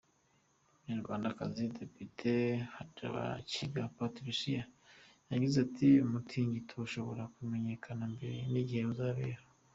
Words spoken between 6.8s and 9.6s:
ushobora kumenyekana mbere n’igihe uzabera.